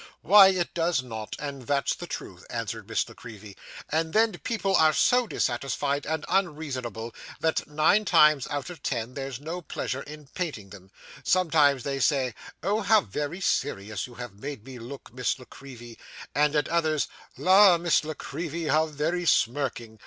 [0.23, 3.55] 'Why, it does not, and that's the truth,' answered Miss La Creevy;
[3.91, 9.39] 'and then people are so dissatisfied and unreasonable, that, nine times out of ten, there's
[9.39, 10.89] no pleasure in painting them.
[11.23, 12.33] Sometimes they say,
[12.63, 15.99] "Oh, how very serious you have made me look, Miss La Creevy!"
[16.33, 17.07] and at others,
[17.37, 19.99] "La, Miss La Creevy, how very smirking!"